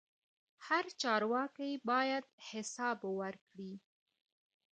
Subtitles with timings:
[0.65, 3.73] هر چارواکی باید حساب ورکړي